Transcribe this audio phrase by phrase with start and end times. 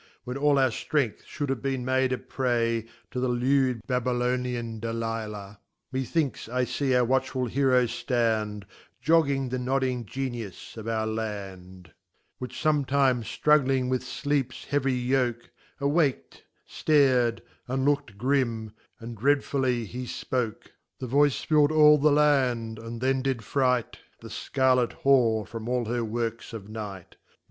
[0.23, 5.57] When all our ftrength mould have been made a Prey To the Leud Babylonijb Dalilah
[5.59, 5.59] y
[5.99, 8.65] Methinks I fee our watchful Heroe Rand,
[9.05, 11.91] J°$g™g the Nodding Cenim of our hand;
[12.39, 20.05] Which [«5J Which fometime ftrugling with deeps heavy yoak, Awak'djftar'djSi Iook'd grim, and dreafully he
[20.05, 20.71] fpoke.
[20.97, 25.85] The voice fill'd all the Land, and then did fright The Scarlet Whore from all
[25.85, 27.17] her works of night.